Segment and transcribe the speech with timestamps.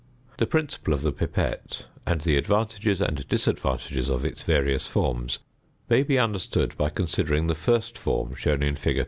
[0.39, 5.37] The principle of the pipette, and the advantages and disadvantages of its various forms,
[5.89, 8.97] may be understood by considering the first form shown in fig.